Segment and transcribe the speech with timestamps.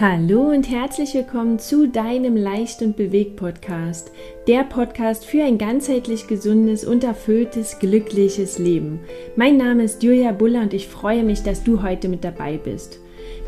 [0.00, 4.10] Hallo und herzlich willkommen zu deinem Leicht und Bewegt Podcast,
[4.48, 8.98] der Podcast für ein ganzheitlich gesundes und erfülltes, glückliches Leben.
[9.36, 12.98] Mein Name ist Julia Buller und ich freue mich, dass du heute mit dabei bist.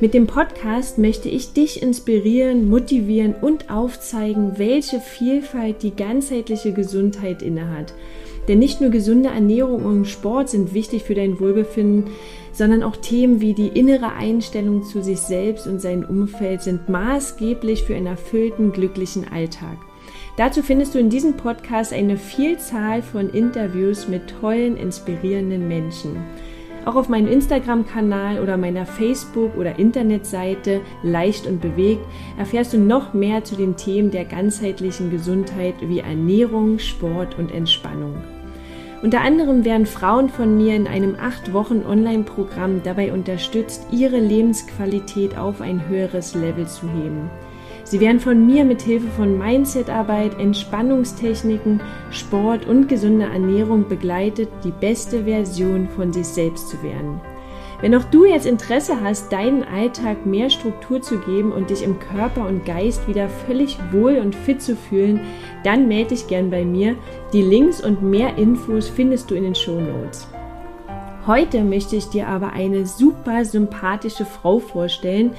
[0.01, 7.43] Mit dem Podcast möchte ich dich inspirieren, motivieren und aufzeigen, welche Vielfalt die ganzheitliche Gesundheit
[7.43, 7.93] innehat.
[8.49, 12.11] Denn nicht nur gesunde Ernährung und Sport sind wichtig für dein Wohlbefinden,
[12.53, 17.85] sondern auch Themen wie die innere Einstellung zu sich selbst und seinem Umfeld sind maßgeblich
[17.85, 19.77] für einen erfüllten, glücklichen Alltag.
[20.37, 26.17] Dazu findest du in diesem Podcast eine Vielzahl von Interviews mit tollen, inspirierenden Menschen.
[26.85, 32.07] Auch auf meinem Instagram-Kanal oder meiner Facebook- oder Internetseite Leicht und Bewegt
[32.39, 38.15] erfährst du noch mehr zu den Themen der ganzheitlichen Gesundheit wie Ernährung, Sport und Entspannung.
[39.03, 45.37] Unter anderem werden Frauen von mir in einem acht Wochen Online-Programm dabei unterstützt, ihre Lebensqualität
[45.37, 47.31] auf ein höheres Level zu heben.
[47.85, 51.81] Sie werden von mir mit Hilfe von Mindset-Arbeit, Entspannungstechniken,
[52.11, 57.21] Sport und gesunder Ernährung begleitet, die beste Version von sich selbst zu werden.
[57.81, 61.99] Wenn auch du jetzt Interesse hast, deinen Alltag mehr Struktur zu geben und dich im
[61.99, 65.21] Körper und Geist wieder völlig wohl und fit zu fühlen,
[65.63, 66.97] dann melde dich gern bei mir.
[67.35, 70.27] Die Links und mehr Infos findest du in den Show Notes.
[71.27, 75.33] Heute möchte ich dir aber eine super sympathische Frau vorstellen,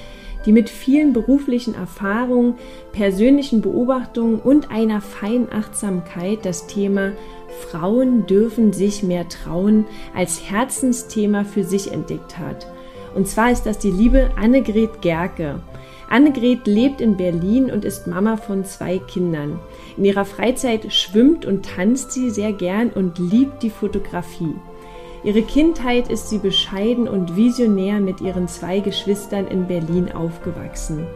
[0.45, 2.55] die mit vielen beruflichen Erfahrungen,
[2.91, 7.13] persönlichen Beobachtungen und einer feinen Achtsamkeit das Thema
[7.58, 12.67] Frauen dürfen sich mehr trauen als Herzensthema für sich entdeckt hat.
[13.16, 15.61] Und zwar ist das die liebe Annegret Gerke.
[16.09, 19.59] Annegret lebt in Berlin und ist Mama von zwei Kindern.
[19.97, 24.55] In ihrer Freizeit schwimmt und tanzt sie sehr gern und liebt die Fotografie.
[25.23, 31.08] Ihre Kindheit ist sie bescheiden und visionär mit ihren zwei Geschwistern in Berlin aufgewachsen.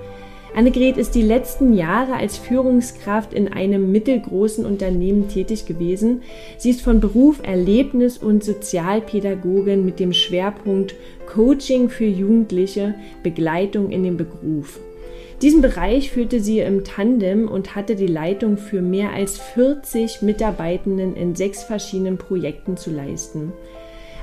[0.53, 6.23] Annegret ist die letzten Jahre als Führungskraft in einem mittelgroßen Unternehmen tätig gewesen.
[6.57, 10.95] Sie ist von Beruf Erlebnis- und Sozialpädagogin mit dem Schwerpunkt
[11.25, 14.81] Coaching für Jugendliche, Begleitung in dem Beruf.
[15.41, 21.15] Diesen Bereich führte sie im Tandem und hatte die Leitung für mehr als 40 Mitarbeitenden
[21.15, 23.53] in sechs verschiedenen Projekten zu leisten.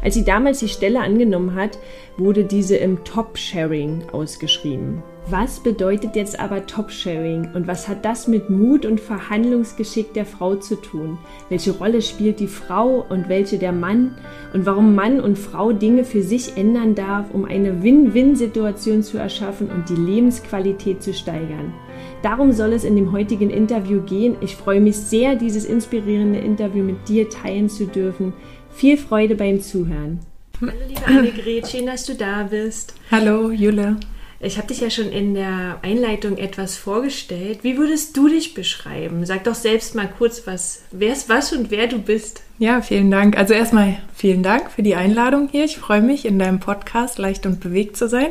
[0.02, 1.78] Als sie damals die Stelle angenommen hat,
[2.18, 5.02] wurde diese im Top-Sharing ausgeschrieben.
[5.30, 10.54] Was bedeutet jetzt aber Top-Sharing und was hat das mit Mut und Verhandlungsgeschick der Frau
[10.54, 11.18] zu tun?
[11.50, 14.16] Welche Rolle spielt die Frau und welche der Mann?
[14.54, 19.68] Und warum Mann und Frau Dinge für sich ändern darf, um eine Win-Win-Situation zu erschaffen
[19.68, 21.74] und die Lebensqualität zu steigern?
[22.22, 24.36] Darum soll es in dem heutigen Interview gehen.
[24.40, 28.32] Ich freue mich sehr, dieses inspirierende Interview mit dir teilen zu dürfen.
[28.70, 30.20] Viel Freude beim Zuhören.
[30.58, 32.94] Hallo liebe Annegret, schön, dass du da bist.
[33.10, 33.98] Hallo Jule.
[34.40, 37.60] Ich habe dich ja schon in der Einleitung etwas vorgestellt.
[37.62, 39.26] Wie würdest du dich beschreiben?
[39.26, 42.42] Sag doch selbst mal kurz, was, wer ist was und wer du bist.
[42.60, 43.36] Ja, vielen Dank.
[43.36, 45.64] Also erstmal vielen Dank für die Einladung hier.
[45.64, 48.28] Ich freue mich, in deinem Podcast leicht und bewegt zu sein.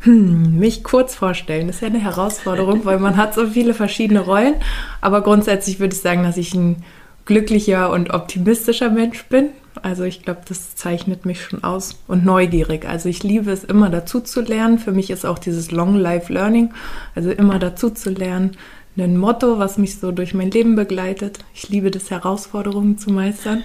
[0.00, 4.20] Hm, mich kurz vorstellen, das ist ja eine Herausforderung, weil man hat so viele verschiedene
[4.20, 4.54] Rollen.
[5.00, 6.82] Aber grundsätzlich würde ich sagen, dass ich ein
[7.24, 9.50] glücklicher und optimistischer Mensch bin.
[9.82, 12.86] Also ich glaube, das zeichnet mich schon aus und neugierig.
[12.86, 14.78] Also ich liebe es immer dazu zu lernen.
[14.78, 16.72] Für mich ist auch dieses Long Life Learning,
[17.14, 18.56] also immer dazu zu lernen,
[18.96, 21.40] ein Motto, was mich so durch mein Leben begleitet.
[21.52, 23.64] Ich liebe das, Herausforderungen zu meistern.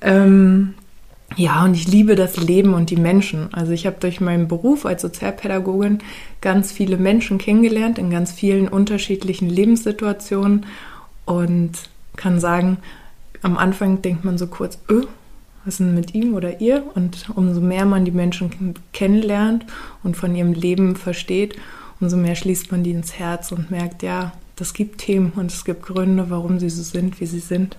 [0.00, 0.74] Ähm,
[1.34, 3.52] ja, und ich liebe das Leben und die Menschen.
[3.52, 5.98] Also ich habe durch meinen Beruf als Sozialpädagogin
[6.40, 10.64] ganz viele Menschen kennengelernt in ganz vielen unterschiedlichen Lebenssituationen
[11.26, 11.72] und
[12.16, 12.78] kann sagen,
[13.42, 15.06] am Anfang denkt man so kurz, öh,
[15.66, 16.84] was ist mit ihm oder ihr?
[16.94, 19.66] Und umso mehr man die Menschen kennenlernt
[20.04, 21.56] und von ihrem Leben versteht,
[22.00, 25.64] umso mehr schließt man die ins Herz und merkt, ja, das gibt Themen und es
[25.64, 27.76] gibt Gründe, warum sie so sind, wie sie sind.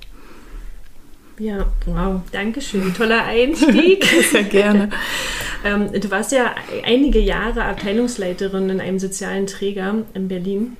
[1.39, 2.93] Ja, wow, danke schön.
[2.93, 4.03] Toller Einstieg.
[4.31, 4.89] Sehr gerne.
[5.63, 10.77] ähm, du warst ja einige Jahre Abteilungsleiterin in einem sozialen Träger in Berlin.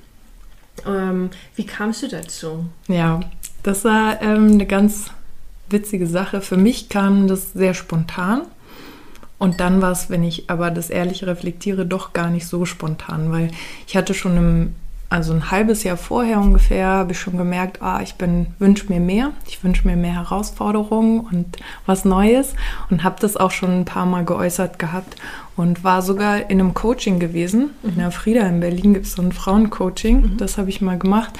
[0.86, 2.66] Ähm, wie kamst du dazu?
[2.88, 3.20] Ja,
[3.62, 5.10] das war ähm, eine ganz
[5.70, 6.40] witzige Sache.
[6.40, 8.42] Für mich kam das sehr spontan.
[9.38, 13.30] Und dann war es, wenn ich aber das ehrlich reflektiere, doch gar nicht so spontan,
[13.30, 13.50] weil
[13.86, 14.74] ich hatte schon im,
[15.10, 18.98] also ein halbes Jahr vorher ungefähr, habe ich schon gemerkt, ah, ich bin, wünsche mir
[18.98, 21.56] mehr, ich wünsche mir mehr Herausforderungen und
[21.86, 22.54] was Neues
[22.90, 25.14] und habe das auch schon ein paar Mal geäußert gehabt
[25.56, 27.70] und war sogar in einem Coaching gewesen.
[27.84, 27.90] Mhm.
[27.90, 30.36] In der Frieda in Berlin gibt es so ein Frauencoaching, mhm.
[30.36, 31.38] das habe ich mal gemacht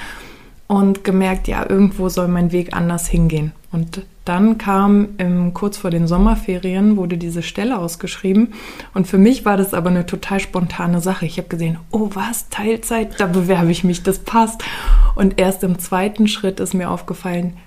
[0.67, 3.51] und gemerkt, ja, irgendwo soll mein Weg anders hingehen.
[3.71, 8.53] Und dann kam ähm, kurz vor den Sommerferien, wurde diese Stelle ausgeschrieben.
[8.93, 11.25] Und für mich war das aber eine total spontane Sache.
[11.25, 14.63] Ich habe gesehen, oh was, Teilzeit, da bewerbe ich mich, das passt.
[15.15, 17.57] Und erst im zweiten Schritt ist mir aufgefallen,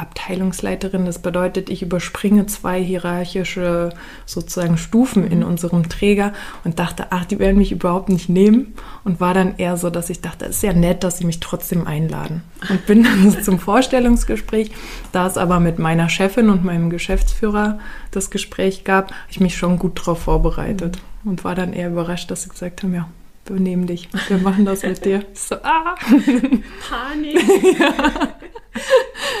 [0.00, 1.04] Abteilungsleiterin.
[1.04, 3.90] Das bedeutet, ich überspringe zwei hierarchische
[4.26, 6.32] sozusagen Stufen in unserem Träger
[6.64, 8.74] und dachte, ach, die werden mich überhaupt nicht nehmen.
[9.04, 11.40] Und war dann eher so, dass ich dachte, es ist ja nett, dass sie mich
[11.40, 12.42] trotzdem einladen.
[12.68, 14.70] Und bin dann zum Vorstellungsgespräch.
[15.12, 17.78] Da es aber mit meiner Chefin und meinem Geschäftsführer
[18.10, 21.30] das Gespräch gab, habe ich mich schon gut darauf vorbereitet mhm.
[21.30, 23.08] und war dann eher überrascht, dass sie gesagt haben, ja,
[23.46, 25.24] wir nehmen dich, wir machen das mit dir.
[25.34, 25.94] So, ah.
[26.88, 27.42] Panik.
[27.78, 28.28] ja.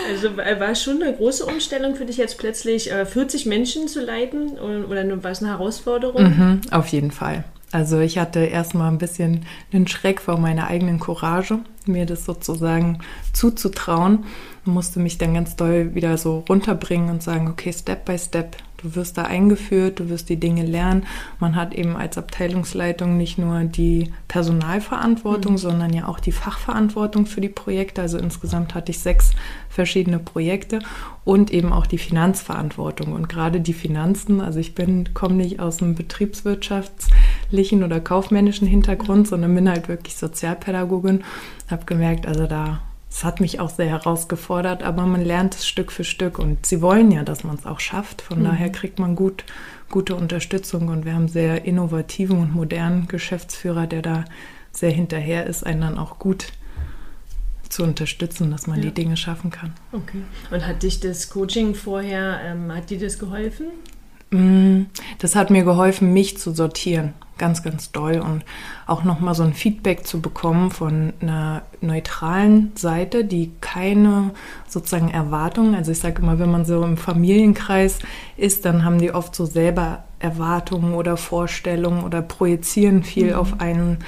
[0.08, 3.86] Also äh, war es schon eine große Umstellung für dich jetzt plötzlich 40 äh, Menschen
[3.86, 6.22] zu leiten oder war es eine Herausforderung?
[6.22, 7.44] Mhm, auf jeden Fall.
[7.70, 12.98] Also ich hatte erstmal ein bisschen einen Schreck vor meiner eigenen Courage, mir das sozusagen
[13.32, 14.24] zuzutrauen
[14.64, 18.94] musste mich dann ganz doll wieder so runterbringen und sagen, okay, Step by Step, Du
[18.94, 21.04] wirst da eingeführt, du wirst die Dinge lernen.
[21.38, 25.58] Man hat eben als Abteilungsleitung nicht nur die Personalverantwortung, mhm.
[25.58, 28.00] sondern ja auch die Fachverantwortung für die Projekte.
[28.00, 29.32] Also insgesamt hatte ich sechs
[29.68, 30.78] verschiedene Projekte
[31.24, 33.12] und eben auch die Finanzverantwortung.
[33.12, 39.28] Und gerade die Finanzen, also ich bin, komme nicht aus einem betriebswirtschaftlichen oder kaufmännischen Hintergrund,
[39.28, 41.22] sondern bin halt wirklich Sozialpädagogin.
[41.70, 42.80] Habe gemerkt, also da
[43.10, 46.80] es hat mich auch sehr herausgefordert, aber man lernt es Stück für Stück und sie
[46.80, 48.22] wollen ja, dass man es auch schafft.
[48.22, 48.44] Von mhm.
[48.44, 49.44] daher kriegt man gut,
[49.90, 54.24] gute Unterstützung und wir haben sehr innovativen und modernen Geschäftsführer, der da
[54.70, 56.46] sehr hinterher ist, einen dann auch gut
[57.68, 58.86] zu unterstützen, dass man ja.
[58.86, 59.74] die Dinge schaffen kann.
[59.92, 60.22] Okay.
[60.50, 63.66] Und hat dich das Coaching vorher, ähm, hat dir das geholfen?
[64.30, 64.86] Mm,
[65.18, 68.44] das hat mir geholfen, mich zu sortieren ganz, ganz doll und
[68.86, 74.30] auch nochmal so ein Feedback zu bekommen von einer neutralen Seite, die keine
[74.68, 77.98] sozusagen Erwartungen, also ich sage immer, wenn man so im Familienkreis
[78.36, 83.34] ist, dann haben die oft so selber Erwartungen oder Vorstellungen oder projizieren viel mhm.
[83.34, 83.98] auf einen.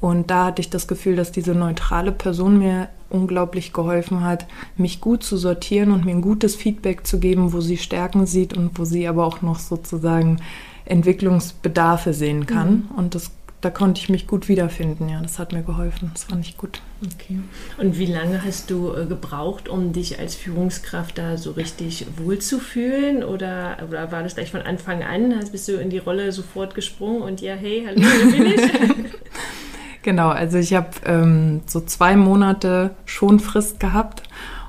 [0.00, 4.46] Und da hatte ich das Gefühl, dass diese neutrale Person mir unglaublich geholfen hat,
[4.76, 8.56] mich gut zu sortieren und mir ein gutes Feedback zu geben, wo sie Stärken sieht
[8.56, 10.40] und wo sie aber auch noch sozusagen
[10.88, 12.70] Entwicklungsbedarfe sehen kann.
[12.70, 12.96] Mhm.
[12.96, 13.30] Und das,
[13.60, 15.08] da konnte ich mich gut wiederfinden.
[15.08, 16.10] Ja, das hat mir geholfen.
[16.14, 16.80] Das fand ich gut.
[17.04, 17.38] Okay.
[17.76, 23.22] Und wie lange hast du äh, gebraucht, um dich als Führungskraft da so richtig wohlzufühlen?
[23.22, 25.34] Oder, oder war das gleich von Anfang an?
[25.52, 28.60] Bist du in die Rolle sofort gesprungen und ja, hey, hallo, hier bin ich?
[30.02, 34.22] genau, also ich habe ähm, so zwei Monate schon Frist gehabt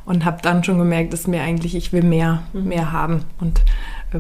[0.06, 2.68] und habe dann schon gemerkt, dass mir eigentlich, ich will mehr, mhm.
[2.68, 3.26] mehr haben.
[3.40, 3.62] Und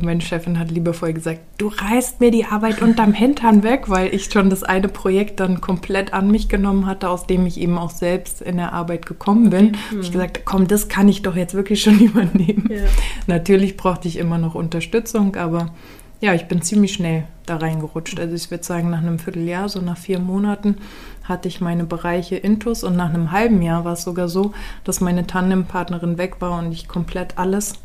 [0.01, 4.25] meine Chefin hat liebevoll gesagt, du reißt mir die Arbeit unterm Hintern weg, weil ich
[4.25, 7.89] schon das eine Projekt dann komplett an mich genommen hatte, aus dem ich eben auch
[7.89, 9.69] selbst in der Arbeit gekommen bin.
[9.69, 9.95] Okay.
[9.95, 10.01] Mhm.
[10.01, 12.69] Ich gesagt, komm, das kann ich doch jetzt wirklich schon übernehmen.
[12.69, 12.83] Ja.
[13.27, 15.73] Natürlich brauchte ich immer noch Unterstützung, aber
[16.21, 18.19] ja, ich bin ziemlich schnell da reingerutscht.
[18.19, 20.77] Also ich würde sagen, nach einem Vierteljahr, so nach vier Monaten,
[21.23, 24.51] hatte ich meine Bereiche Intus und nach einem halben Jahr war es sogar so,
[24.83, 27.75] dass meine Tandempartnerin weg war und ich komplett alles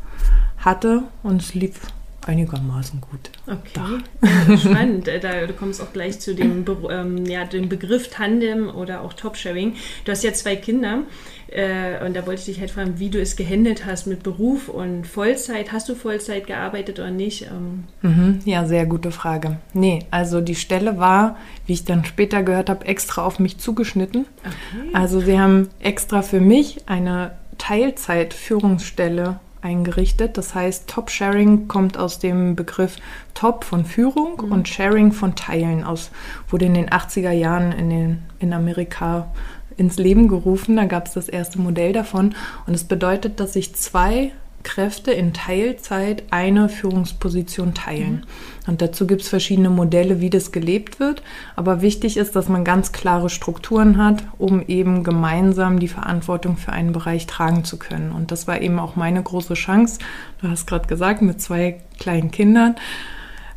[0.57, 1.79] hatte und es lief
[2.27, 3.31] einigermaßen gut.
[3.45, 4.01] Okay,
[4.47, 5.07] ja, spannend.
[5.07, 9.01] Äh, da, du kommst auch gleich zu dem, Be ähm, ja, dem Begriff Tandem oder
[9.01, 9.75] auch Top-Sharing.
[10.03, 11.03] Du hast ja zwei Kinder
[11.47, 14.69] äh, und da wollte ich dich halt fragen, wie du es gehandelt hast mit Beruf
[14.69, 15.71] und Vollzeit.
[15.71, 17.43] Hast du Vollzeit gearbeitet oder nicht?
[17.43, 19.57] Ähm mhm, ja, sehr gute Frage.
[19.73, 24.25] Nee, also die Stelle war, wie ich dann später gehört habe, extra auf mich zugeschnitten.
[24.39, 24.89] Okay.
[24.93, 30.37] Also sie haben extra für mich eine Teilzeit-Führungsstelle eingerichtet.
[30.37, 32.97] Das heißt, Top-Sharing kommt aus dem Begriff
[33.33, 34.51] Top von Führung mhm.
[34.51, 36.11] und Sharing von Teilen aus,
[36.49, 39.27] wurde in den 80er Jahren in, den, in Amerika
[39.75, 40.75] ins Leben gerufen.
[40.77, 42.35] Da gab es das erste Modell davon.
[42.67, 44.31] Und es bedeutet, dass sich zwei
[44.65, 48.25] Kräfte in Teilzeit eine Führungsposition teilen.
[48.65, 48.67] Mhm.
[48.67, 51.23] Und dazu gibt es verschiedene Modelle, wie das gelebt wird.
[51.55, 56.73] Aber wichtig ist, dass man ganz klare Strukturen hat, um eben gemeinsam die Verantwortung für
[56.73, 58.11] einen Bereich tragen zu können.
[58.11, 59.99] Und das war eben auch meine große Chance.
[60.41, 62.75] Du hast gerade gesagt, mit zwei kleinen Kindern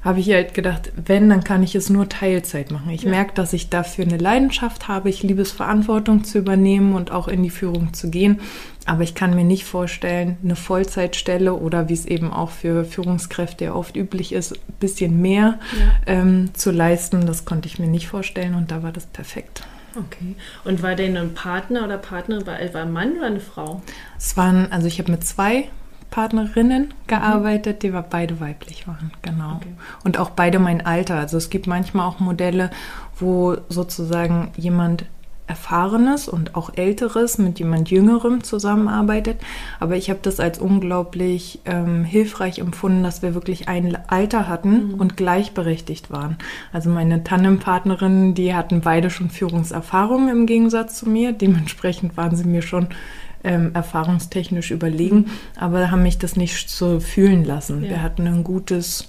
[0.02, 2.90] habe ich halt gedacht, wenn, dann kann ich es nur Teilzeit machen.
[2.90, 3.10] Ich ja.
[3.10, 5.08] merke, dass ich dafür eine Leidenschaft habe.
[5.08, 8.40] Ich liebe es, Verantwortung zu übernehmen und auch in die Führung zu gehen.
[8.86, 13.66] Aber ich kann mir nicht vorstellen, eine Vollzeitstelle oder wie es eben auch für Führungskräfte
[13.66, 16.14] ja oft üblich ist, ein bisschen mehr ja.
[16.14, 17.26] ähm, zu leisten.
[17.26, 19.64] Das konnte ich mir nicht vorstellen und da war das perfekt.
[19.96, 20.36] Okay.
[20.64, 23.82] Und war denn ein Partner oder Partnerin, war, war ein Mann oder eine Frau?
[24.16, 25.68] Es waren, also ich habe mit zwei
[26.10, 29.56] Partnerinnen gearbeitet, die beide weiblich waren, genau.
[29.56, 29.72] Okay.
[30.04, 31.16] Und auch beide mein Alter.
[31.16, 32.70] Also es gibt manchmal auch Modelle,
[33.18, 35.04] wo sozusagen jemand
[35.48, 39.40] Erfahrenes und auch Älteres mit jemand Jüngerem zusammenarbeitet.
[39.80, 44.88] Aber ich habe das als unglaublich ähm, hilfreich empfunden, dass wir wirklich ein Alter hatten
[44.88, 44.94] mhm.
[44.94, 46.36] und gleichberechtigt waren.
[46.72, 51.32] Also meine Tandempartnerinnen, die hatten beide schon Führungserfahrungen im Gegensatz zu mir.
[51.32, 52.88] Dementsprechend waren sie mir schon
[53.44, 57.84] ähm, erfahrungstechnisch überlegen, aber haben mich das nicht so fühlen lassen.
[57.84, 57.90] Ja.
[57.90, 59.08] Wir hatten ein gutes,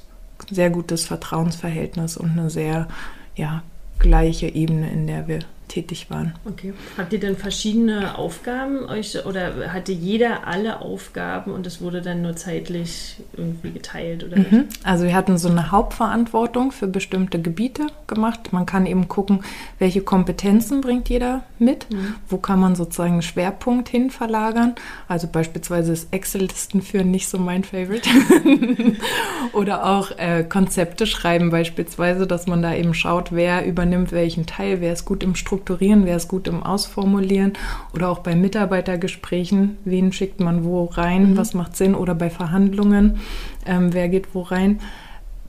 [0.51, 2.87] sehr gutes Vertrauensverhältnis und eine sehr
[3.35, 3.63] ja,
[3.99, 6.33] gleiche Ebene, in der wir tätig waren.
[6.45, 6.73] Okay.
[6.97, 12.21] Habt ihr denn verschiedene Aufgaben euch oder hatte jeder alle Aufgaben und es wurde dann
[12.21, 14.65] nur zeitlich irgendwie geteilt oder mhm.
[14.83, 18.51] Also wir hatten so eine Hauptverantwortung für bestimmte Gebiete gemacht.
[18.51, 19.43] Man kann eben gucken,
[19.77, 22.15] welche Kompetenzen bringt jeder mit, mhm.
[22.27, 24.75] wo kann man sozusagen einen Schwerpunkt hin verlagern.
[25.07, 28.09] Also beispielsweise ist Excel-Listen führen nicht so mein Favorite.
[29.53, 34.81] oder auch äh, Konzepte schreiben beispielsweise, dass man da eben schaut, wer übernimmt welchen Teil,
[34.81, 37.53] wer ist gut im Struktur Strukturieren, wer ist gut im Ausformulieren
[37.93, 41.37] oder auch bei Mitarbeitergesprächen, wen schickt man wo rein, mhm.
[41.37, 43.19] was macht Sinn oder bei Verhandlungen,
[43.65, 44.79] ähm, wer geht wo rein.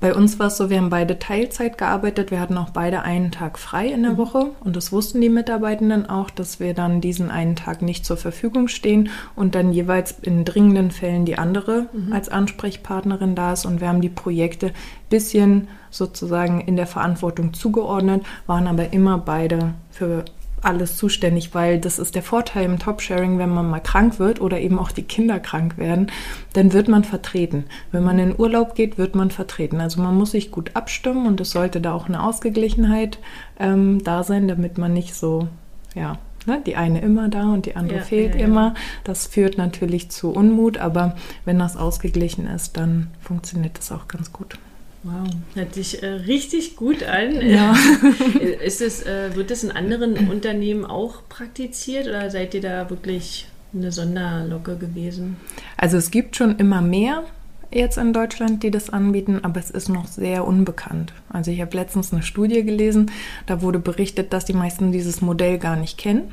[0.00, 2.30] Bei uns war es so, wir haben beide Teilzeit gearbeitet.
[2.30, 4.16] Wir hatten auch beide einen Tag frei in der mhm.
[4.16, 4.46] Woche.
[4.64, 8.68] Und das wussten die Mitarbeitenden auch, dass wir dann diesen einen Tag nicht zur Verfügung
[8.68, 12.14] stehen und dann jeweils in dringenden Fällen die andere mhm.
[12.14, 13.66] als Ansprechpartnerin da ist.
[13.66, 14.74] Und wir haben die Projekte ein
[15.10, 20.24] bisschen sozusagen in der Verantwortung zugeordnet, waren aber immer beide für
[20.62, 24.60] alles zuständig, weil das ist der Vorteil im Top-Sharing, wenn man mal krank wird oder
[24.60, 26.10] eben auch die Kinder krank werden,
[26.52, 27.64] dann wird man vertreten.
[27.92, 29.80] Wenn man in Urlaub geht, wird man vertreten.
[29.80, 33.18] Also man muss sich gut abstimmen und es sollte da auch eine Ausgeglichenheit
[33.58, 35.48] ähm, da sein, damit man nicht so,
[35.94, 38.46] ja, ne, die eine immer da und die andere ja, fehlt ja, ja.
[38.46, 38.74] immer.
[39.04, 44.32] Das führt natürlich zu Unmut, aber wenn das ausgeglichen ist, dann funktioniert das auch ganz
[44.32, 44.58] gut.
[45.02, 47.40] Wow, hört sich äh, richtig gut an.
[47.40, 47.74] Ja.
[48.64, 53.48] Ist es, äh, wird das in anderen Unternehmen auch praktiziert oder seid ihr da wirklich
[53.72, 55.36] eine Sonderlocke gewesen?
[55.78, 57.24] Also es gibt schon immer mehr
[57.72, 61.12] jetzt in Deutschland, die das anbieten, aber es ist noch sehr unbekannt.
[61.30, 63.10] Also ich habe letztens eine Studie gelesen,
[63.46, 66.32] da wurde berichtet, dass die meisten dieses Modell gar nicht kennen.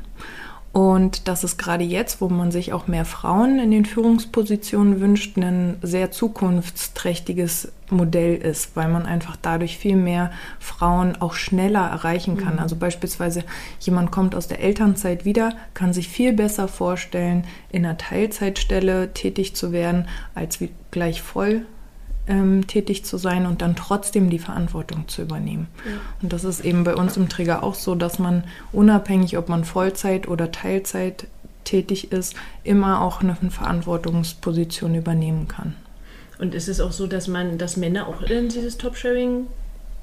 [0.72, 5.36] Und dass es gerade jetzt, wo man sich auch mehr Frauen in den Führungspositionen wünscht,
[5.36, 12.36] ein sehr zukunftsträchtiges Modell ist, weil man einfach dadurch viel mehr Frauen auch schneller erreichen
[12.36, 12.54] kann.
[12.54, 12.60] Mhm.
[12.60, 13.44] Also beispielsweise
[13.80, 19.56] jemand kommt aus der Elternzeit wieder, kann sich viel besser vorstellen, in einer Teilzeitstelle tätig
[19.56, 20.58] zu werden, als
[20.90, 21.64] gleich voll
[22.28, 25.68] ähm, tätig zu sein und dann trotzdem die Verantwortung zu übernehmen.
[25.84, 25.92] Ja.
[26.22, 29.64] Und das ist eben bei uns im Träger auch so, dass man unabhängig, ob man
[29.64, 31.26] Vollzeit oder Teilzeit
[31.64, 35.74] tätig ist, immer auch eine Verantwortungsposition übernehmen kann.
[36.38, 39.46] Und ist es auch so, dass man, dass Männer auch in dieses Top-Sharing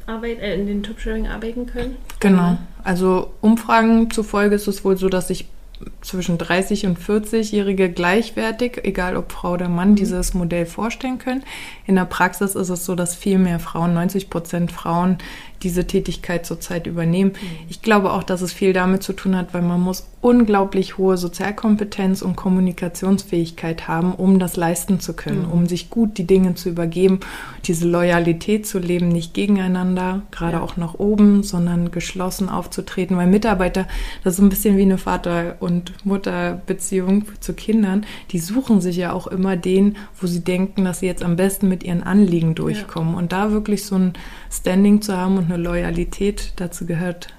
[0.06, 1.96] Arbeit, äh, in den Top-Sharing arbeiten können?
[2.20, 2.58] Genau.
[2.84, 5.48] Also Umfragen zufolge ist es wohl so, dass sich
[6.02, 9.96] zwischen 30 und 40-Jährige gleichwertig, egal ob Frau oder Mann, mhm.
[9.96, 11.44] dieses Modell vorstellen können.
[11.86, 15.18] In der Praxis ist es so, dass viel mehr Frauen, 90 Prozent Frauen,
[15.66, 17.32] diese Tätigkeit zurzeit übernehmen.
[17.32, 17.66] Mhm.
[17.68, 21.18] Ich glaube auch, dass es viel damit zu tun hat, weil man muss unglaublich hohe
[21.18, 25.52] Sozialkompetenz und Kommunikationsfähigkeit haben, um das leisten zu können, mhm.
[25.52, 27.20] um sich gut die Dinge zu übergeben,
[27.66, 30.64] diese Loyalität zu leben, nicht gegeneinander, gerade ja.
[30.64, 33.88] auch nach oben, sondern geschlossen aufzutreten, weil Mitarbeiter,
[34.24, 39.14] das ist ein bisschen wie eine Vater- und Mutterbeziehung zu Kindern, die suchen sich ja
[39.14, 43.14] auch immer den, wo sie denken, dass sie jetzt am besten mit ihren Anliegen durchkommen
[43.14, 43.20] ja.
[43.20, 44.14] und da wirklich so ein
[44.52, 47.34] Standing zu haben und eine Loyalität, dazu gehört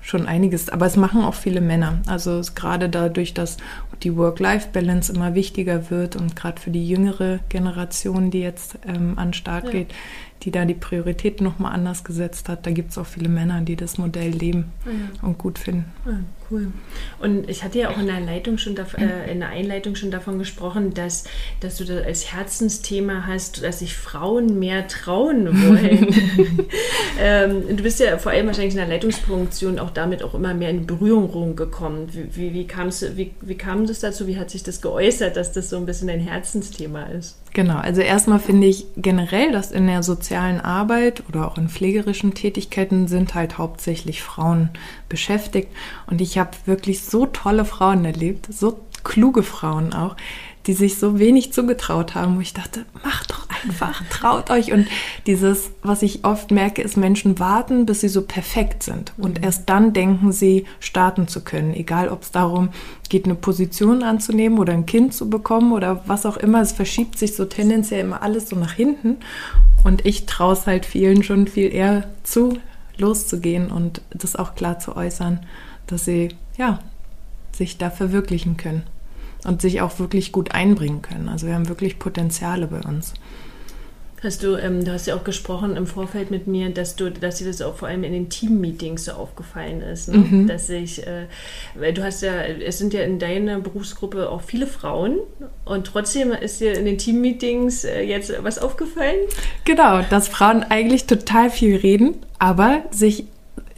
[0.00, 0.70] schon einiges.
[0.70, 2.00] Aber es machen auch viele Männer.
[2.06, 3.58] Also gerade dadurch, dass
[4.02, 9.28] die Work-Life-Balance immer wichtiger wird und gerade für die jüngere Generation, die jetzt ähm, an
[9.28, 9.70] den Start ja.
[9.70, 9.94] geht,
[10.42, 13.74] die da die Priorität nochmal anders gesetzt hat, da gibt es auch viele Männer, die
[13.74, 15.26] das Modell leben ja.
[15.26, 15.86] und gut finden.
[16.06, 16.18] Ja,
[16.50, 16.68] cool.
[17.20, 20.38] Und ich hatte ja auch in der, Leitung schon äh, in der Einleitung schon davon
[20.38, 21.24] gesprochen, dass,
[21.60, 26.06] dass du das als Herzensthema hast, dass sich Frauen mehr trauen wollen.
[27.20, 30.70] ähm, du bist ja vor allem wahrscheinlich in der Leitungsfunktion auch damit auch immer mehr
[30.70, 32.08] in Berührung gekommen.
[32.12, 34.28] Wie, wie, wie, kam's, wie, wie kam das dazu?
[34.28, 37.36] Wie hat sich das geäußert, dass das so ein bisschen dein Herzensthema ist?
[37.54, 42.34] Genau, also erstmal finde ich generell, dass in der sozialen Arbeit oder auch in pflegerischen
[42.34, 44.70] Tätigkeiten sind halt hauptsächlich Frauen
[45.08, 45.68] beschäftigt.
[46.06, 50.16] Und ich habe wirklich so tolle Frauen erlebt, so kluge Frauen auch,
[50.66, 54.72] die sich so wenig zugetraut haben, wo ich dachte, macht doch einfach, traut euch.
[54.72, 54.88] Und
[55.26, 59.12] dieses, was ich oft merke, ist, Menschen warten, bis sie so perfekt sind.
[59.16, 59.44] Und mhm.
[59.44, 61.74] erst dann denken sie, starten zu können.
[61.74, 62.70] Egal, ob es darum
[63.08, 66.60] geht, eine Position anzunehmen oder ein Kind zu bekommen oder was auch immer.
[66.60, 69.16] Es verschiebt sich so tendenziell immer alles so nach hinten.
[69.84, 72.58] Und ich traue es halt vielen schon viel eher zu,
[72.98, 75.40] loszugehen und das auch klar zu äußern,
[75.86, 76.80] dass sie ja
[77.52, 78.82] sich da verwirklichen können
[79.44, 81.28] und sich auch wirklich gut einbringen können.
[81.28, 83.14] Also wir haben wirklich Potenziale bei uns.
[84.22, 87.36] Hast du, ähm, du hast ja auch gesprochen im Vorfeld mit mir, dass du, dass
[87.36, 90.18] dir das auch vor allem in den Team-Meetings so aufgefallen ist, ne?
[90.18, 90.46] mhm.
[90.48, 91.26] dass ich, äh,
[91.76, 95.18] weil du hast ja, es sind ja in deiner Berufsgruppe auch viele Frauen
[95.64, 99.18] und trotzdem ist dir in den Team-Meetings äh, jetzt was aufgefallen?
[99.64, 103.26] Genau, dass Frauen eigentlich total viel reden, aber sich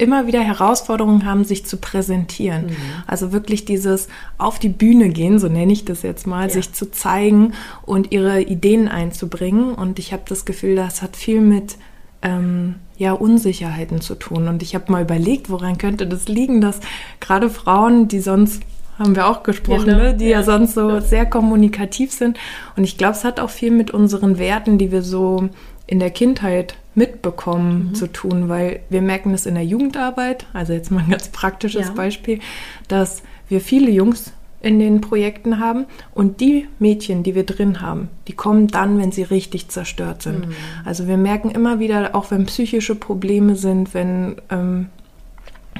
[0.01, 2.67] immer wieder Herausforderungen haben, sich zu präsentieren.
[2.67, 2.77] Mhm.
[3.07, 6.55] Also wirklich dieses auf die Bühne gehen, so nenne ich das jetzt mal, ja.
[6.55, 7.53] sich zu zeigen
[7.83, 9.75] und ihre Ideen einzubringen.
[9.75, 11.77] Und ich habe das Gefühl, das hat viel mit
[12.23, 14.49] ähm, ja, Unsicherheiten zu tun.
[14.49, 16.81] Und ich habe mal überlegt, woran könnte das liegen, dass
[17.21, 18.63] gerade Frauen, die sonst
[18.99, 19.99] haben wir auch gesprochen, genau.
[19.99, 20.15] ne?
[20.15, 20.39] die ja.
[20.39, 20.43] ja.
[20.43, 22.39] sonst so sehr kommunikativ sind.
[22.77, 25.49] Und ich glaube, es hat auch viel mit unseren Werten, die wir so
[25.87, 27.95] in der Kindheit mitbekommen mhm.
[27.95, 31.89] zu tun, weil wir merken das in der Jugendarbeit, also jetzt mal ein ganz praktisches
[31.89, 31.93] ja.
[31.95, 32.41] Beispiel,
[32.89, 34.33] dass wir viele Jungs
[34.63, 39.11] in den Projekten haben und die Mädchen, die wir drin haben, die kommen dann, wenn
[39.11, 40.49] sie richtig zerstört sind.
[40.49, 40.55] Mhm.
[40.85, 44.89] Also wir merken immer wieder, auch wenn psychische Probleme sind, wenn ähm,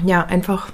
[0.03, 0.73] ja einfach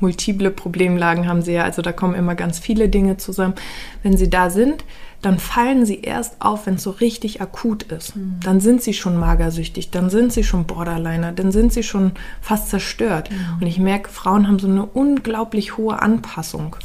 [0.00, 3.54] multiple Problemlagen haben sie ja, also da kommen immer ganz viele Dinge zusammen.
[4.02, 4.84] Wenn sie da sind,
[5.22, 8.16] dann fallen sie erst auf, wenn es so richtig akut ist.
[8.16, 8.38] Mhm.
[8.42, 12.68] Dann sind sie schon magersüchtig, dann sind sie schon Borderliner, dann sind sie schon fast
[12.68, 13.30] zerstört.
[13.30, 13.36] Mhm.
[13.60, 16.76] Und ich merke, Frauen haben so eine unglaublich hohe Anpassung.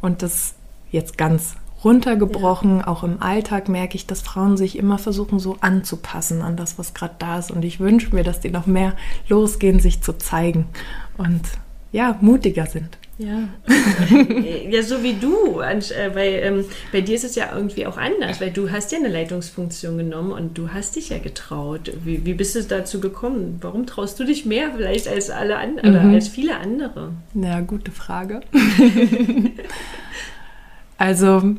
[0.00, 0.54] Und das
[0.90, 1.54] jetzt ganz
[1.84, 2.86] runtergebrochen, ja.
[2.88, 6.94] auch im Alltag merke ich, dass Frauen sich immer versuchen, so anzupassen an das, was
[6.94, 7.50] gerade da ist.
[7.50, 8.94] Und ich wünsche mir, dass die noch mehr
[9.28, 10.66] losgehen, sich zu zeigen
[11.16, 11.42] und
[11.96, 12.98] ja, mutiger sind.
[13.16, 13.48] Ja.
[14.68, 18.42] ja, so wie du, äh, weil ähm, bei dir ist es ja irgendwie auch anders,
[18.42, 21.90] weil du hast ja eine Leitungsfunktion genommen und du hast dich ja getraut.
[22.04, 23.56] Wie, wie bist du dazu gekommen?
[23.62, 26.14] Warum traust du dich mehr vielleicht als alle anderen, mhm.
[26.14, 27.12] als viele andere?
[27.32, 28.42] Ja, gute Frage.
[30.98, 31.54] also,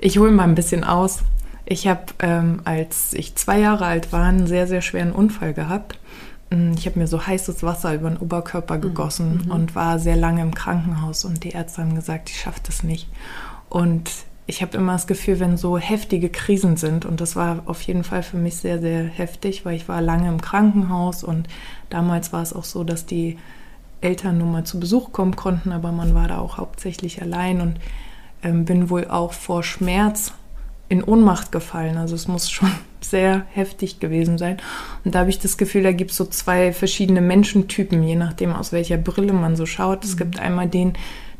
[0.00, 1.20] ich hole mal ein bisschen aus.
[1.64, 5.96] Ich habe, ähm, als ich zwei Jahre alt war, einen sehr, sehr schweren Unfall gehabt
[6.50, 8.80] ich habe mir so heißes Wasser über den Oberkörper mhm.
[8.80, 9.50] gegossen mhm.
[9.50, 13.08] und war sehr lange im Krankenhaus und die Ärzte haben gesagt, ich schaffe das nicht.
[13.68, 14.10] Und
[14.46, 18.04] ich habe immer das Gefühl, wenn so heftige Krisen sind, und das war auf jeden
[18.04, 21.48] Fall für mich sehr, sehr heftig, weil ich war lange im Krankenhaus und
[21.88, 23.38] damals war es auch so, dass die
[24.02, 27.80] Eltern nur mal zu Besuch kommen konnten, aber man war da auch hauptsächlich allein und
[28.42, 30.34] ähm, bin wohl auch vor Schmerz
[30.94, 31.96] in Ohnmacht gefallen.
[31.98, 34.58] Also es muss schon sehr heftig gewesen sein.
[35.04, 38.52] Und da habe ich das Gefühl, da gibt es so zwei verschiedene Menschentypen, je nachdem,
[38.52, 40.04] aus welcher Brille man so schaut.
[40.04, 40.18] Es mhm.
[40.18, 40.94] gibt einmal den,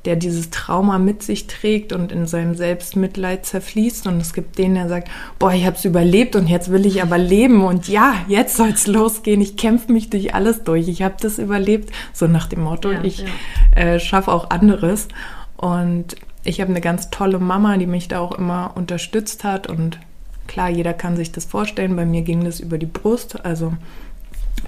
[0.04, 4.06] der dieses Trauma mit sich trägt und in seinem Selbstmitleid zerfließt.
[4.06, 7.00] Und es gibt den, der sagt, boah, ich habe es überlebt und jetzt will ich
[7.00, 7.64] aber leben.
[7.64, 9.40] Und ja, jetzt soll es losgehen.
[9.40, 10.88] Ich kämpfe mich durch alles durch.
[10.88, 11.90] Ich habe das überlebt.
[12.12, 13.80] So nach dem Motto, ja, ich ja.
[13.80, 15.08] Äh, schaffe auch anderes.
[15.56, 19.66] Und ich habe eine ganz tolle Mama, die mich da auch immer unterstützt hat.
[19.66, 19.98] Und
[20.46, 21.96] klar, jeder kann sich das vorstellen.
[21.96, 23.44] Bei mir ging das über die Brust.
[23.44, 23.72] Also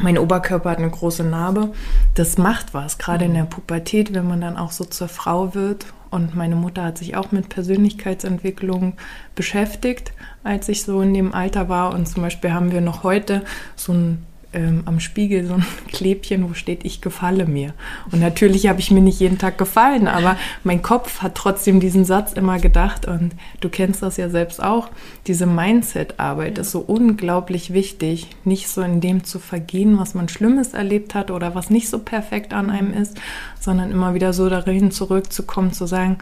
[0.01, 1.73] mein Oberkörper hat eine große Narbe.
[2.15, 5.87] Das macht was, gerade in der Pubertät, wenn man dann auch so zur Frau wird.
[6.11, 8.95] Und meine Mutter hat sich auch mit Persönlichkeitsentwicklung
[9.35, 10.13] beschäftigt,
[10.45, 11.93] als ich so in dem Alter war.
[11.93, 13.43] Und zum Beispiel haben wir noch heute
[13.75, 14.25] so ein
[14.57, 17.75] ähm, am Spiegel so ein Klebchen, wo steht, ich gefalle mir.
[18.11, 22.05] Und natürlich habe ich mir nicht jeden Tag gefallen, aber mein Kopf hat trotzdem diesen
[22.05, 23.07] Satz immer gedacht.
[23.07, 24.89] Und du kennst das ja selbst auch.
[25.27, 26.63] Diese Mindset-Arbeit ja.
[26.63, 31.31] ist so unglaublich wichtig, nicht so in dem zu vergehen, was man Schlimmes erlebt hat
[31.31, 33.03] oder was nicht so perfekt an einem mhm.
[33.03, 33.19] ist,
[33.61, 36.19] sondern immer wieder so darin zurückzukommen, zu sagen,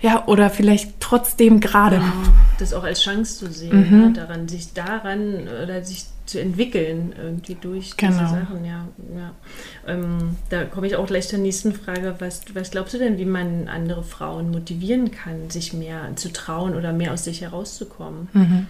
[0.00, 2.02] ja, oder vielleicht trotzdem gerade.
[2.58, 4.02] Das auch als Chance zu sehen, mhm.
[4.02, 8.12] ja, daran, sich daran oder sich zu entwickeln, irgendwie durch genau.
[8.12, 8.88] diese Sachen, ja.
[9.16, 9.32] ja.
[9.86, 12.14] Ähm, da komme ich auch gleich zur nächsten Frage.
[12.18, 16.74] Was, was glaubst du denn, wie man andere Frauen motivieren kann, sich mehr zu trauen
[16.74, 18.28] oder mehr aus sich herauszukommen?
[18.32, 18.66] Mhm.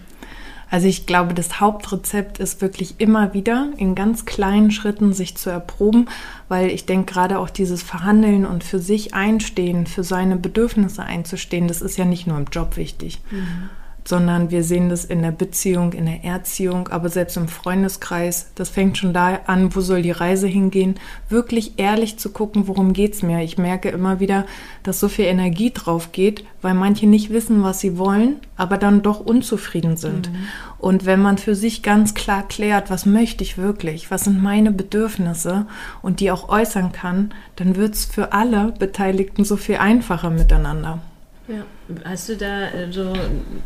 [0.69, 5.49] Also ich glaube, das Hauptrezept ist wirklich immer wieder in ganz kleinen Schritten sich zu
[5.49, 6.09] erproben,
[6.49, 11.67] weil ich denke gerade auch dieses Verhandeln und für sich einstehen, für seine Bedürfnisse einzustehen,
[11.67, 13.21] das ist ja nicht nur im Job wichtig.
[13.29, 13.69] Mhm
[14.07, 18.51] sondern wir sehen das in der Beziehung, in der Erziehung, aber selbst im Freundeskreis.
[18.53, 20.95] Das fängt schon da an, wo soll die Reise hingehen,
[21.27, 23.41] wirklich ehrlich zu gucken, worum geht's mir.
[23.41, 24.45] Ich merke immer wieder,
[24.83, 29.01] dass so viel Energie drauf geht, weil manche nicht wissen, was sie wollen, aber dann
[29.01, 30.31] doch unzufrieden sind.
[30.31, 30.37] Mhm.
[30.77, 34.71] Und wenn man für sich ganz klar klärt, was möchte ich wirklich, was sind meine
[34.71, 35.65] Bedürfnisse
[36.03, 40.99] und die auch äußern kann, dann wird's für alle Beteiligten so viel einfacher miteinander.
[41.47, 41.63] Ja.
[42.03, 43.13] Hast du da äh, so,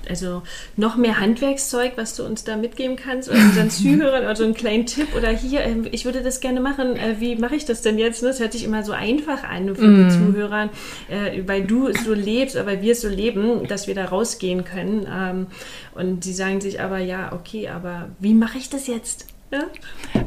[0.10, 0.42] also
[0.76, 3.30] noch mehr Handwerkszeug, was du uns da mitgeben kannst?
[3.30, 5.16] Oder unseren Zuhörern oder so einen kleinen Tipp?
[5.16, 6.98] Oder hier, ähm, ich würde das gerne machen.
[6.98, 8.22] Äh, wie mache ich das denn jetzt?
[8.22, 10.10] Das hört sich immer so einfach an für mm.
[10.10, 10.70] die Zuhörer,
[11.10, 14.66] äh, weil du es so lebst, aber wir es so leben, dass wir da rausgehen
[14.66, 15.08] können.
[15.10, 15.48] Ähm,
[15.96, 19.26] und sie sagen sich aber, ja, okay, aber wie mache ich das jetzt?
[19.52, 19.64] Ja.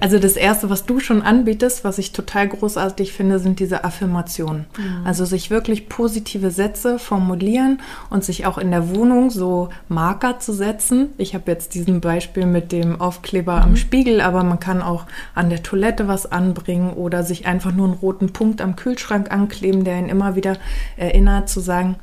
[0.01, 4.67] Also das Erste, was du schon anbietest, was ich total großartig finde, sind diese Affirmationen.
[4.77, 5.07] Mhm.
[5.07, 7.81] Also sich wirklich positive Sätze formulieren
[8.11, 11.11] und sich auch in der Wohnung so Marker zu setzen.
[11.19, 13.63] Ich habe jetzt diesen Beispiel mit dem Aufkleber mhm.
[13.63, 17.87] am Spiegel, aber man kann auch an der Toilette was anbringen oder sich einfach nur
[17.87, 20.57] einen roten Punkt am Kühlschrank ankleben, der ihn immer wieder
[20.97, 21.97] erinnert zu sagen,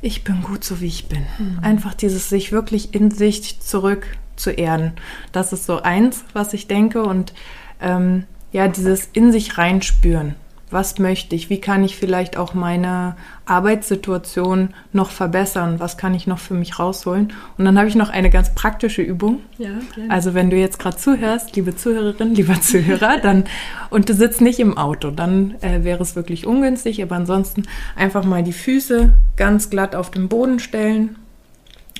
[0.00, 1.24] ich bin gut so wie ich bin.
[1.38, 1.58] Mhm.
[1.62, 4.06] Einfach dieses sich wirklich in sich zurück
[4.42, 4.92] zu erden.
[5.32, 7.02] Das ist so eins, was ich denke.
[7.02, 7.32] Und
[7.80, 10.34] ähm, ja, dieses in sich reinspüren.
[10.70, 11.50] Was möchte ich?
[11.50, 15.80] Wie kann ich vielleicht auch meine Arbeitssituation noch verbessern?
[15.80, 17.34] Was kann ich noch für mich rausholen?
[17.58, 19.40] Und dann habe ich noch eine ganz praktische Übung.
[19.58, 19.68] Ja.
[20.08, 23.44] Also wenn du jetzt gerade zuhörst, liebe Zuhörerin, lieber Zuhörer, dann
[23.90, 27.02] und du sitzt nicht im Auto, dann äh, wäre es wirklich ungünstig.
[27.02, 31.16] Aber ansonsten einfach mal die Füße ganz glatt auf den Boden stellen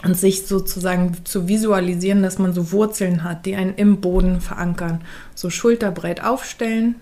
[0.05, 5.01] und sich sozusagen zu visualisieren, dass man so Wurzeln hat, die einen im Boden verankern.
[5.35, 6.97] So schulterbreit aufstellen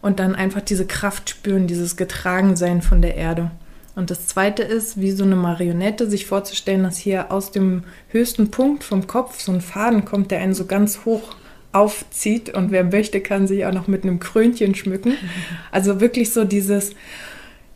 [0.00, 3.50] und dann einfach diese Kraft spüren, dieses Getragensein von der Erde.
[3.96, 8.50] Und das zweite ist, wie so eine Marionette, sich vorzustellen, dass hier aus dem höchsten
[8.50, 11.34] Punkt vom Kopf so ein Faden kommt, der einen so ganz hoch
[11.72, 12.54] aufzieht.
[12.54, 15.14] Und wer möchte, kann sich auch noch mit einem Krönchen schmücken.
[15.72, 16.92] Also wirklich so dieses,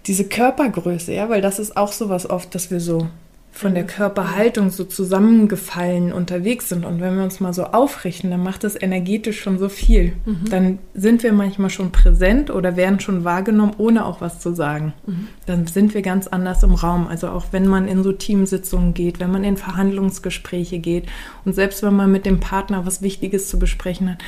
[0.07, 3.09] diese Körpergröße, ja, weil das ist auch so was oft, dass wir so
[3.57, 6.85] von der Körperhaltung so zusammengefallen unterwegs sind.
[6.85, 10.15] Und wenn wir uns mal so aufrichten, dann macht das energetisch schon so viel.
[10.25, 10.51] Mhm.
[10.51, 14.93] Dann sind wir manchmal schon präsent oder werden schon wahrgenommen, ohne auch was zu sagen.
[15.07, 15.29] Mhm.
[15.47, 17.07] Dann sind wir ganz anders im Raum.
[17.07, 21.07] Also auch wenn man in so Teamsitzungen geht, wenn man in Verhandlungsgespräche geht
[21.45, 24.19] und selbst wenn man mit dem Partner was Wichtiges zu besprechen hat,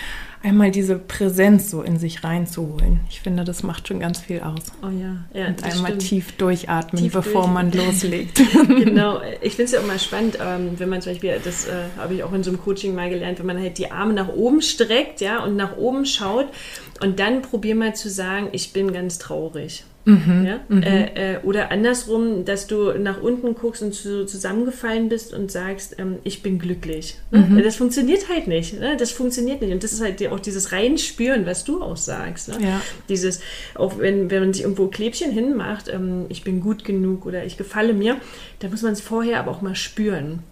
[0.47, 3.01] einmal diese Präsenz so in sich reinzuholen.
[3.11, 4.61] Ich finde, das macht schon ganz viel aus.
[4.83, 6.03] Oh ja, ja Und einmal stimmt.
[6.03, 7.55] tief durchatmen, tief bevor durch.
[7.55, 8.41] man loslegt.
[8.69, 12.15] genau, ich finde es ja mal spannend, ähm, wenn man zum Beispiel, das äh, habe
[12.15, 14.63] ich auch in so einem Coaching mal gelernt, wenn man halt die Arme nach oben
[14.63, 16.47] streckt, ja, und nach oben schaut
[17.01, 19.85] und dann probier mal zu sagen, ich bin ganz traurig.
[20.07, 20.61] Mhm, ja?
[20.69, 20.83] Mhm.
[20.83, 25.97] Äh, äh, oder andersrum, dass du nach unten guckst und so zusammengefallen bist und sagst,
[25.99, 27.17] ähm, ich bin glücklich.
[27.33, 27.41] Ne?
[27.41, 27.63] Mhm.
[27.63, 28.79] Das funktioniert halt nicht.
[28.79, 28.97] Ne?
[28.97, 29.73] Das funktioniert nicht.
[29.73, 32.49] Und das ist halt auch dieses Reinspüren, was du auch sagst.
[32.49, 32.59] Ne?
[32.61, 32.81] Ja.
[33.09, 33.41] Dieses,
[33.75, 37.57] auch wenn, wenn man sich irgendwo Klebchen hinmacht, ähm, ich bin gut genug oder ich
[37.57, 38.17] gefalle mir,
[38.61, 40.45] da muss man es vorher aber auch mal spüren.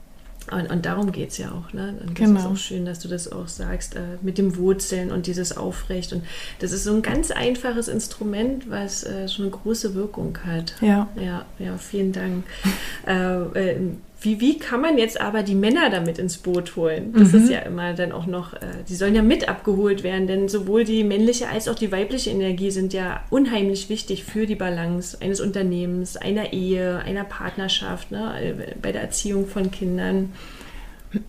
[0.50, 1.72] Und, und darum geht es ja auch.
[1.72, 1.94] Ne?
[2.00, 2.40] Und das genau.
[2.40, 6.12] ist auch schön, dass du das auch sagst, äh, mit dem Wurzeln und dieses Aufrecht.
[6.12, 6.22] Und
[6.58, 10.74] das ist so ein ganz einfaches Instrument, was äh, schon eine große Wirkung hat.
[10.80, 11.08] Ja.
[11.16, 12.44] Ja, ja vielen Dank.
[13.06, 13.76] äh, äh
[14.20, 17.12] wie, wie kann man jetzt aber die Männer damit ins Boot holen?
[17.16, 17.40] Das mhm.
[17.40, 20.84] ist ja immer dann auch noch, äh, die sollen ja mit abgeholt werden, denn sowohl
[20.84, 25.40] die männliche als auch die weibliche Energie sind ja unheimlich wichtig für die Balance eines
[25.40, 30.32] Unternehmens, einer Ehe, einer Partnerschaft, ne, bei der Erziehung von Kindern.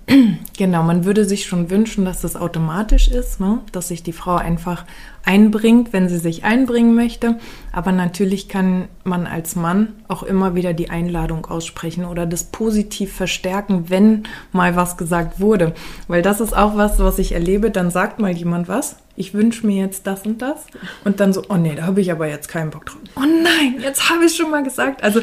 [0.58, 3.60] Genau, man würde sich schon wünschen, dass das automatisch ist, ne?
[3.74, 4.86] dass sich die Frau einfach
[5.26, 7.36] einbringt, wenn sie sich einbringen möchte.
[7.74, 13.13] Aber natürlich kann man als Mann auch immer wieder die Einladung aussprechen oder das positiv
[13.13, 15.74] verstärken, wenn mal was gesagt wurde.
[16.08, 17.69] Weil das ist auch was, was ich erlebe.
[17.69, 18.98] Dann sagt mal jemand was.
[19.17, 20.67] Ich wünsche mir jetzt das und das.
[21.04, 23.00] Und dann so, oh nee, da habe ich aber jetzt keinen Bock drauf.
[23.15, 25.04] Oh nein, jetzt habe ich schon mal gesagt.
[25.04, 25.21] Also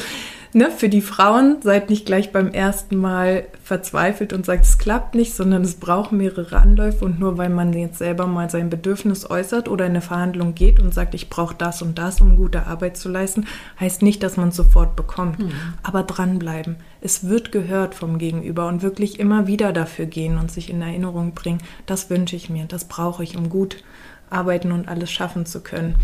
[0.52, 5.14] ne, für die Frauen, seid nicht gleich beim ersten Mal verzweifelt und sagt, es klappt
[5.14, 9.28] nicht, sondern es braucht mehrere Anläufe und nur weil man jetzt selber mal sein Bedürfnis
[9.28, 12.66] äußert oder in eine Verhandlung geht und sagt, ich brauche das und das, um gute
[12.66, 13.46] Arbeit zu leisten,
[13.80, 15.38] heißt nicht, dass man es sofort bekommt.
[15.38, 15.52] Mhm.
[15.82, 16.76] Aber dranbleiben.
[17.00, 21.32] Es wird gehört vom Gegenüber und wirklich immer wieder dafür gehen und sich in Erinnerung
[21.34, 23.82] bringen, das wünsche ich mir, das brauche ich, um gut
[24.30, 25.96] arbeiten und alles schaffen zu können.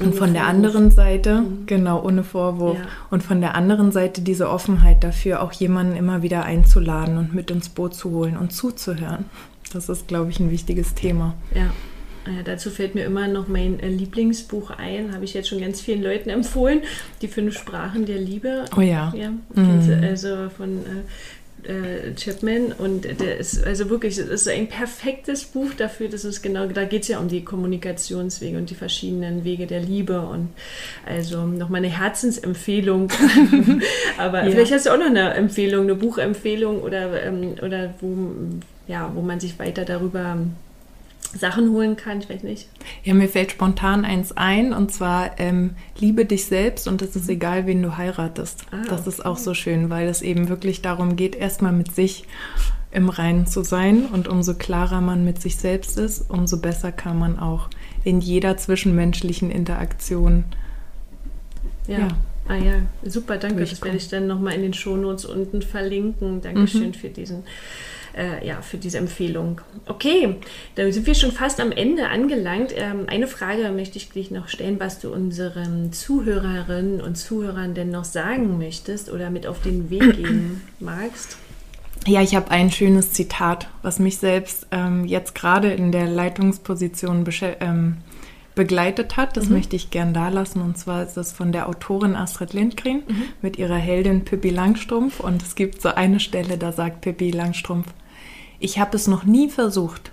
[0.00, 1.66] Und von der anderen Seite, mhm.
[1.66, 2.78] genau, ohne Vorwurf.
[2.78, 2.84] Ja.
[3.10, 7.50] Und von der anderen Seite diese Offenheit dafür, auch jemanden immer wieder einzuladen und mit
[7.50, 9.26] ins Boot zu holen und zuzuhören.
[9.72, 11.34] Das ist, glaube ich, ein wichtiges Thema.
[11.54, 11.70] Ja.
[12.26, 15.80] Ja, dazu fällt mir immer noch mein äh, Lieblingsbuch ein, habe ich jetzt schon ganz
[15.80, 16.82] vielen Leuten empfohlen,
[17.22, 18.66] die fünf Sprachen der Liebe.
[18.76, 19.12] Oh ja.
[19.16, 20.02] ja mhm.
[20.02, 20.80] Also von
[21.68, 26.42] äh, Chapman und der ist also wirklich, das ist ein perfektes Buch dafür, das ist
[26.42, 30.48] genau, da geht es ja um die Kommunikationswege und die verschiedenen Wege der Liebe und
[31.06, 33.10] also nochmal eine Herzensempfehlung.
[34.18, 34.50] Aber ja.
[34.50, 38.16] vielleicht hast du auch noch eine Empfehlung, eine Buchempfehlung oder, ähm, oder wo,
[38.86, 40.38] ja, wo man sich weiter darüber
[41.36, 42.20] Sachen holen kann.
[42.20, 42.68] Ich weiß nicht.
[43.04, 47.28] Ja, mir fällt spontan eins ein und zwar ähm, liebe dich selbst und es ist
[47.28, 48.64] egal, wen du heiratest.
[48.70, 52.24] Ah, das ist auch so schön, weil es eben wirklich darum geht, erstmal mit sich
[52.90, 57.18] im Reinen zu sein und umso klarer man mit sich selbst ist, umso besser kann
[57.18, 57.68] man auch
[58.04, 60.44] in jeder zwischenmenschlichen Interaktion.
[61.86, 61.98] Ja.
[61.98, 62.08] ja.
[62.48, 63.60] Ah ja, super, danke.
[63.60, 66.40] Das werde ich dann nochmal in den Shownotes unten verlinken.
[66.40, 66.94] Dankeschön mhm.
[66.94, 67.42] für diesen
[68.18, 69.60] äh, ja, für diese Empfehlung.
[69.86, 70.36] Okay,
[70.74, 72.72] dann sind wir schon fast am Ende angelangt.
[72.76, 77.90] Ähm, eine Frage möchte ich dich noch stellen, was du unseren Zuhörerinnen und Zuhörern denn
[77.90, 81.38] noch sagen möchtest oder mit auf den Weg gehen magst.
[82.06, 87.24] Ja, ich habe ein schönes Zitat, was mich selbst ähm, jetzt gerade in der Leitungsposition
[87.60, 87.98] ähm,
[88.54, 89.36] begleitet hat.
[89.36, 89.56] Das mhm.
[89.56, 90.60] möchte ich gern da lassen.
[90.60, 93.22] Und zwar ist das von der Autorin Astrid Lindgren mhm.
[93.42, 95.20] mit ihrer Heldin Pippi Langstrumpf.
[95.20, 97.88] Und es gibt so eine Stelle, da sagt Pippi Langstrumpf,
[98.60, 100.10] ich habe es noch nie versucht.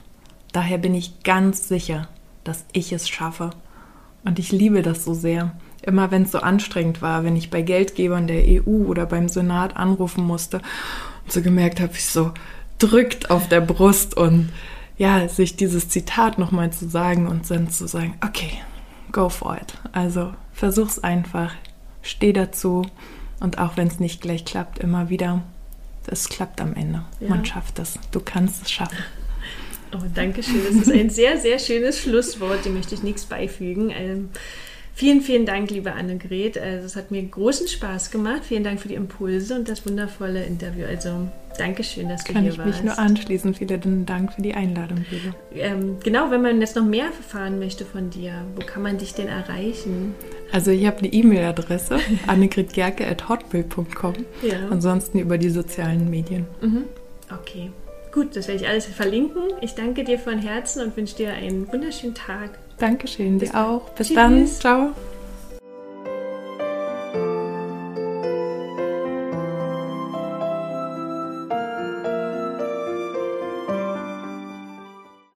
[0.52, 2.08] Daher bin ich ganz sicher,
[2.44, 3.50] dass ich es schaffe.
[4.24, 5.54] Und ich liebe das so sehr.
[5.82, 9.76] Immer wenn es so anstrengend war, wenn ich bei Geldgebern der EU oder beim Senat
[9.76, 10.58] anrufen musste
[11.24, 12.32] und so gemerkt habe, ich so
[12.80, 14.50] drückt auf der Brust und
[14.98, 18.52] ja, sich dieses Zitat nochmal zu sagen und dann zu sagen, okay,
[19.12, 19.78] go for it.
[19.92, 21.54] Also versuch's einfach,
[22.02, 22.84] steh dazu
[23.40, 25.44] und auch wenn es nicht gleich klappt, immer wieder
[26.08, 27.04] es klappt am Ende.
[27.20, 27.30] Ja.
[27.30, 28.00] Man schafft es.
[28.12, 28.98] Du kannst es schaffen.
[29.94, 30.62] Oh, danke schön.
[30.66, 32.66] Das ist ein sehr, sehr schönes Schlusswort.
[32.66, 34.30] Dem möchte ich nichts beifügen.
[34.96, 36.58] Vielen, vielen Dank, liebe Annegret.
[36.58, 38.44] Also, es hat mir großen Spaß gemacht.
[38.46, 40.86] Vielen Dank für die Impulse und das wundervolle Interview.
[40.86, 41.28] Also,
[41.58, 42.62] Dankeschön, dass du Kann hier warst.
[42.62, 43.54] Kann ich mich nur anschließen.
[43.54, 45.36] Vielen Dank für die Einladung, liebe.
[45.54, 49.14] Ähm, genau, wenn man jetzt noch mehr erfahren möchte von dir, wo kann man dich
[49.14, 50.16] denn erreichen?
[50.52, 54.14] Also ich habe eine E-Mail-Adresse, annegretgerke.hotmail.com.
[54.42, 54.68] Ja.
[54.70, 56.46] Ansonsten über die sozialen Medien.
[56.62, 56.84] Mhm.
[57.32, 57.72] Okay,
[58.12, 59.44] gut, das werde ich alles verlinken.
[59.62, 62.60] Ich danke dir von Herzen und wünsche dir einen wunderschönen Tag.
[62.78, 63.90] Dankeschön, dir auch.
[63.92, 64.16] Bis Tschüss.
[64.16, 64.48] dann.
[64.48, 64.94] Ciao.